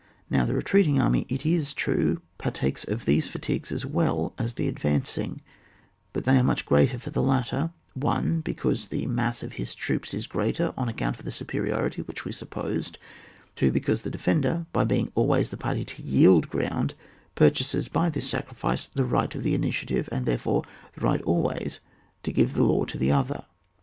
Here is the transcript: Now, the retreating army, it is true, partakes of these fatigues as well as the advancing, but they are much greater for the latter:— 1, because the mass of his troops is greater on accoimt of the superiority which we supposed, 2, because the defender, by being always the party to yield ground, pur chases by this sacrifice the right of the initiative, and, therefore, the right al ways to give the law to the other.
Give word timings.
Now, 0.31 0.45
the 0.45 0.55
retreating 0.55 0.99
army, 0.99 1.27
it 1.29 1.45
is 1.45 1.75
true, 1.75 2.23
partakes 2.39 2.83
of 2.83 3.05
these 3.05 3.27
fatigues 3.27 3.71
as 3.71 3.85
well 3.85 4.33
as 4.39 4.53
the 4.53 4.67
advancing, 4.67 5.41
but 6.11 6.23
they 6.23 6.39
are 6.39 6.43
much 6.43 6.65
greater 6.65 6.97
for 6.97 7.11
the 7.11 7.21
latter:— 7.21 7.71
1, 7.93 8.41
because 8.41 8.87
the 8.87 9.05
mass 9.05 9.43
of 9.43 9.53
his 9.61 9.75
troops 9.75 10.11
is 10.15 10.25
greater 10.25 10.73
on 10.75 10.87
accoimt 10.89 11.19
of 11.19 11.23
the 11.25 11.31
superiority 11.31 12.01
which 12.01 12.25
we 12.25 12.31
supposed, 12.31 12.97
2, 13.53 13.71
because 13.71 14.01
the 14.01 14.09
defender, 14.09 14.65
by 14.73 14.83
being 14.83 15.11
always 15.13 15.51
the 15.51 15.55
party 15.57 15.85
to 15.85 16.01
yield 16.01 16.49
ground, 16.49 16.95
pur 17.35 17.51
chases 17.51 17.87
by 17.87 18.09
this 18.09 18.27
sacrifice 18.27 18.87
the 18.87 19.05
right 19.05 19.35
of 19.35 19.43
the 19.43 19.53
initiative, 19.53 20.09
and, 20.11 20.25
therefore, 20.25 20.63
the 20.95 21.01
right 21.01 21.21
al 21.27 21.43
ways 21.43 21.79
to 22.23 22.33
give 22.33 22.55
the 22.55 22.63
law 22.63 22.85
to 22.85 22.97
the 22.97 23.11
other. 23.11 23.45